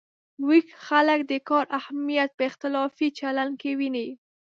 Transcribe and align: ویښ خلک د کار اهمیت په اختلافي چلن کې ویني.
ویښ 0.47 0.67
خلک 0.85 1.19
د 1.31 1.33
کار 1.49 1.65
اهمیت 1.79 2.29
په 2.37 2.43
اختلافي 2.49 3.07
چلن 3.19 3.49
کې 3.61 3.71
ویني. 3.79 4.07